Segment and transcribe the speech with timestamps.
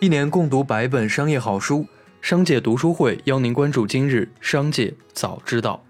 [0.00, 1.84] 一年共读百本商业好书，
[2.20, 5.82] 商界读书会邀您关注今日商界早知道。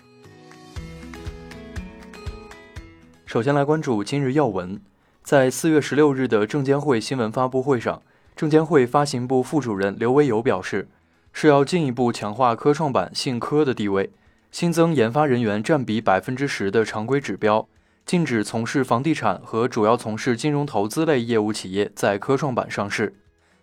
[3.26, 4.80] 首先来关注今日要闻，
[5.22, 8.00] 在四月十六日的证监会新闻发布会上，
[8.34, 10.88] 证监会发行部副主任刘维友表示，
[11.34, 14.10] 是要进一步强化科创板信科的地位，
[14.50, 17.68] 新增研发人员占比百分之十的常规指标，
[18.06, 23.14] 禁止从事房地产和主要从事金融投资类业务企业在科创板上市。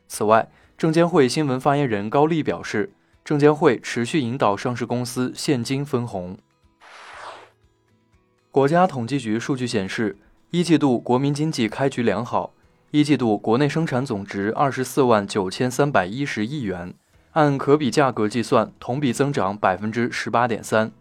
[0.08, 2.91] 此外，证监会新闻发言人高丽表示，
[3.23, 6.38] 证监会持续引导上市公司现金分红。
[8.52, 10.18] 国家统计局数据显示，
[10.52, 12.54] 一季度国民经济开局良好，
[12.91, 16.94] 一季度国内生产总值二十四万九千三百一十亿元，
[17.31, 20.92] 按可比价格计算，同比增长百分之十八点三。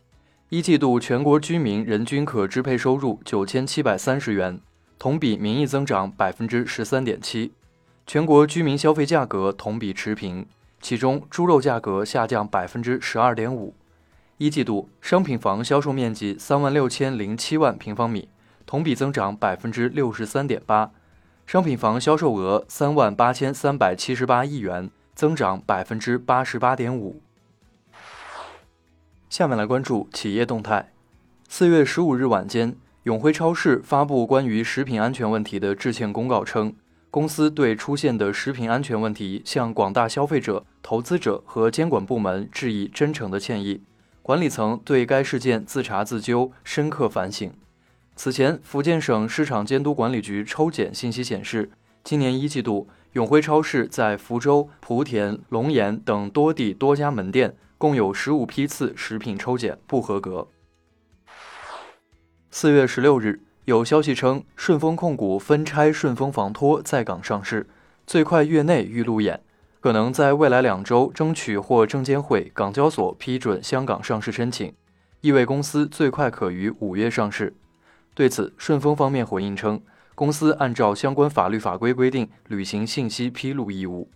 [0.48, 4.60] 一季度全国居民人均可支配收入九千七百三十元，
[4.98, 7.52] 同比名义增长百分之十三点七。
[8.06, 10.46] 全国居民消费价格同比持平，
[10.80, 13.74] 其中猪肉价格下降百分之十二点五。
[14.36, 18.28] 一季度商品房销售面积三万六千零七万平方米，
[18.66, 20.90] 同比增长百分之六十三点八。
[21.46, 27.22] 商品房销售额三万八千三百七十八亿元，增长百分之八十八点五。
[29.30, 30.92] 下面来关注企业动态。
[31.48, 36.74] 四月十五日晚间，永辉超市发布关于食品安全问题的致歉公告称。
[37.14, 43.84] 公司对出现的食品安全问题，向广大消费者、投资者和监管部门致以真诚的歉意。
[44.20, 47.52] 管理层对该事件自查自纠，深刻反省。
[48.16, 51.70] 此前，福建省市场监督管理局抽检信息显示，
[52.02, 60.48] 今年一季度，永辉超市在福州、莆田、龙岩等多地多家门店，共有十五批次食品抽检不合格。
[62.50, 63.42] 四月十六日。
[63.66, 67.66] 有消息称，顺丰控股分拆顺丰房托在港上市，
[68.06, 69.40] 最快月内预路演，
[69.80, 74.74] 可能在未来两周争取获证监会、港交所批准香港上市申请，
[75.22, 77.54] 意味公司最快可于五月上市。
[78.14, 79.80] 对此，顺丰方面回应称，
[80.14, 84.10] 公司按照相关法律法规规定履行信息披露义务。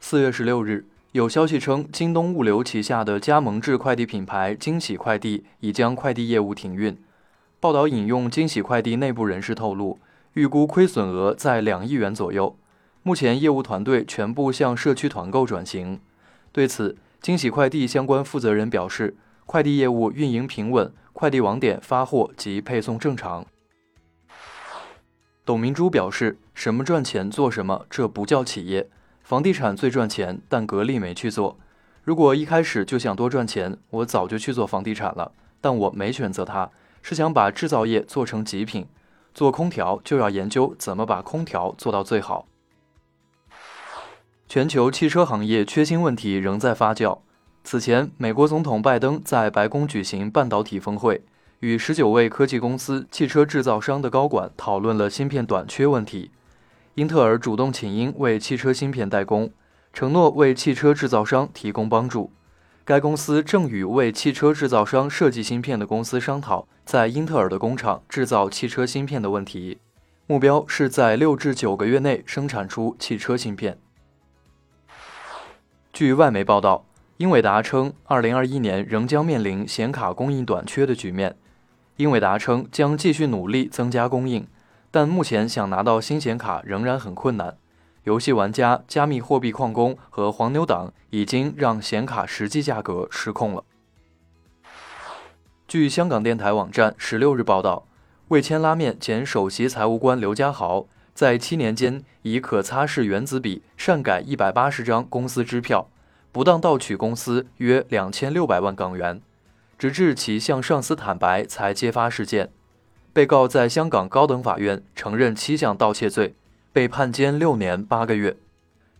[0.00, 6.94] 四月十六日，有消息称，京东物流旗下的加盟制快递品牌惊喜快递已将快递业务停运。
[7.60, 9.98] 报道引用惊喜快递内部人士透露，
[10.34, 12.56] 预估亏损额在两亿元左右。
[13.02, 16.00] 目前业务团队全部向社区团购转型。
[16.52, 23.44] 对此，惊喜快递相关负责人表示，快递业务运营平稳，快递网点发货及配送正常。
[25.44, 28.88] 董明珠表示，什么赚钱做什么，这不叫企业。
[29.24, 31.58] 房地产最赚钱，但格力没去做。
[32.04, 36.70] 如果一开始就想多赚钱，我早就去做房地产了，但我没选择它。
[37.02, 38.86] 是想把制造业做成极品，
[39.34, 42.46] 做空调就要研究怎么把空调做到最好。
[44.48, 47.18] 全球汽车行业缺芯问题仍在发酵。
[47.64, 51.22] 此前，美国总统拜登在白宫举行半导体峰会，
[51.60, 56.30] 与十九位科技公司、汽车制造商的高管讨论了芯片短缺问题。
[56.94, 59.50] 英特尔主动请缨为汽车芯片代工，
[59.92, 62.32] 承诺为汽车制造商提供帮助。
[62.88, 69.76] 该公司正与为汽车制造商设计芯片的公司商讨，在英特尔的工厂制造汽车芯片的问题，
[70.26, 73.78] 目标是在六至九个月内生产出汽车芯片。
[75.92, 76.86] 据外媒报道，
[77.18, 81.36] 英伟达称，二零二一年仍将面临显卡供应短缺的局面。
[81.96, 84.46] 英伟达称将继续努力增加供应，
[84.90, 87.58] 但目前想拿到新显卡仍然很困难。
[88.04, 93.64] 游戏玩家、加密货币矿工和黄牛党已经让显卡实际价格失控了。
[95.66, 97.86] 据香港电台网站十六日报道，
[98.28, 105.90] 味千拉面前首席财务官刘家豪在七年间以可擦拭原子笔擅改一百八十张公司支票，
[106.32, 109.20] 不当盗取公司约两千六百万港元，
[109.76, 112.50] 直至其向上司坦白才揭发事件。
[113.12, 116.34] 被告在香港高等法院承认七项盗窃罪。
[116.72, 118.36] 被判监六年八个月。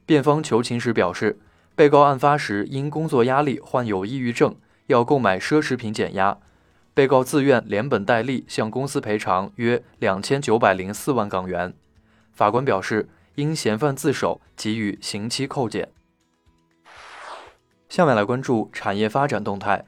[0.06, 1.38] 辩方求情时表示，
[1.74, 4.56] 被告案发时因工作压力患有抑郁症，
[4.86, 6.38] 要购买奢侈品减压。
[6.94, 11.72] 被告自愿连本带利向公司赔偿约两千九百零四万港元。
[12.32, 15.90] 法官表示，因嫌犯自首，给予刑期扣减。
[17.88, 19.84] 下面来关注产业发展动态。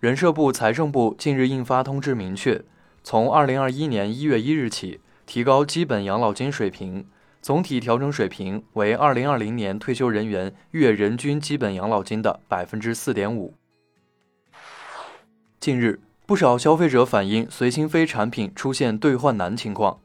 [0.00, 2.64] 人社部、财政部近日印发通知，明确
[3.02, 7.04] 从二零二一年一月一日起，提高基本养老金水平。
[7.42, 13.52] 总体调整水平为二零二零年退休人员月人均基本养老金的百分之四点五。
[15.60, 20.00] 近日，不少消费者反映随心飞产品出现兑换难情况。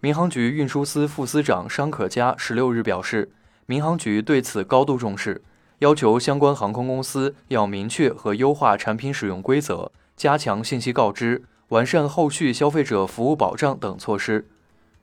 [0.00, 3.32] 民航局运输司副司长商可嘉十六日表示，
[3.64, 5.42] 民航局对此高度重视，
[5.78, 14.46] 要求相关航空公司要明确和优化产品使用规则，加强信息告知，完善后续消费者服务保障等措施。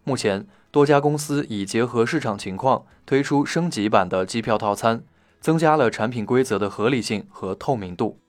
[0.06, 5.04] 目前，多家公司已结合市场情况推出升级版的机票套餐，
[5.40, 8.20] 增加了产品规则的合理性和透明度。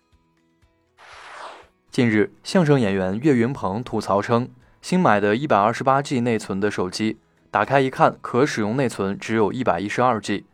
[1.91, 4.49] 近日，相声演员岳云鹏吐槽称，
[4.83, 7.19] 新买的一百二十八 G 内存的手机，
[7.51, 10.45] 打开一看，可使用内存只有一百一十二 G。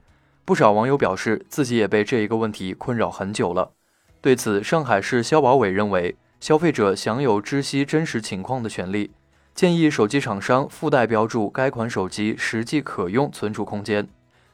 [0.44, 3.72] 不少网友表示，自己也被这一个问题困扰很久了。
[4.20, 9.12] 对此，上海市消保委认为，消费者享有知悉真实情况的权利，
[9.54, 14.08] 建议手机厂商附带标注该款手机实际可用存储空间，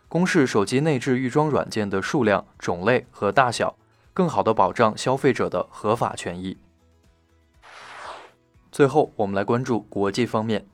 [0.09, 3.77] 公示手机内置预装软件的数量、种类和大小，
[4.13, 6.57] 更好地保障消费者的合法权益。
[8.73, 10.67] 最后，我们来关注国际方面。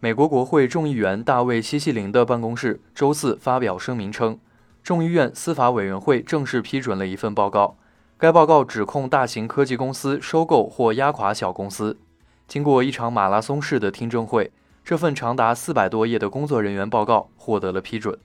[0.00, 4.38] 美国国会众议员大卫·西西林的办公室周四发表声明称，
[4.82, 7.76] 众议院司法委员会正式批准了一份报告。
[8.18, 11.98] 该报告指控大型科技公司收购或压垮小公司。
[12.52, 14.52] 经过一场马拉松式的听证会，
[14.84, 18.18] 这份长达四百多页的工作人员报告获得了批准。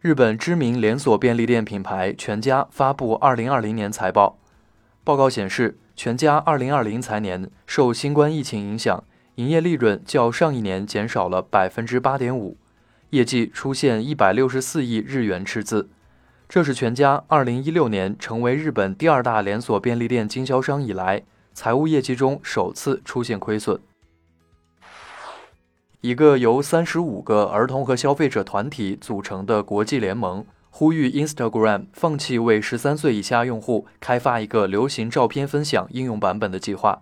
[0.00, 4.36] 日本知名连锁便利店品牌全家发布2020年财报，
[5.04, 5.78] 报告显示。
[5.94, 9.04] 全家2020财年受新冠疫情影响，
[9.36, 12.56] 营业利润较上一年减少了百分之八点五，
[13.10, 15.88] 业绩出现一百六十四亿日元赤字。
[16.48, 21.22] 这是全家2016年成为日本第二大连锁便利店经销商以来，
[21.54, 23.80] 财务业绩中首次出现亏损。
[26.02, 30.44] 一个由三十五个儿童和消费者团体组成的国际联盟。
[30.76, 37.00] 呼吁 Instagram 放弃为十三岁以下用户开发一个流行照片分享应用版本的计划。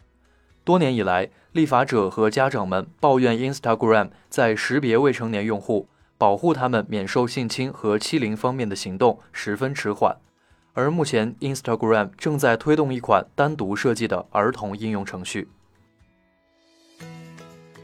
[0.63, 5.89] 多年以来，立法者和家长们抱怨 Instagram 在识别未成年用户、
[6.19, 10.19] 保护他们免受性侵和欺凌方面的行动十分迟缓。
[10.75, 15.49] 而目前，Instagram 正在推动一款单独设计的儿童应用程序。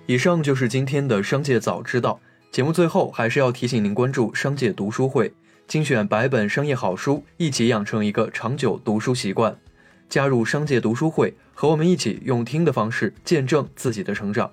[0.07, 2.19] 以上就是今天的商界早知道
[2.51, 2.73] 节目。
[2.73, 5.33] 最后，还是要提醒您关注商界读书会。
[5.67, 9.55] 精选百本商业好书，一起养成一个长久读书习惯。
[10.09, 14.51] 加入商界读书会，和我们一起用听的方式见证自己的成长。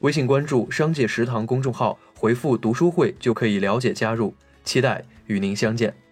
[0.00, 4.34] 微信关注“商界食堂”公众号，回复“读书会”就可以了解加入。
[4.62, 6.07] 期待与您相见。